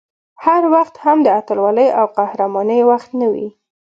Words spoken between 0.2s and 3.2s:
هر وخت هم د اتلولۍ او قهرمانۍ وخت